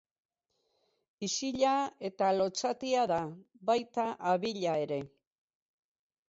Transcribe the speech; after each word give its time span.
Isila 1.27 1.73
eta 2.09 2.29
lotsatia 2.37 3.03
da, 3.13 3.19
baita 3.71 4.07
abila 4.33 4.75
ere. 4.87 4.99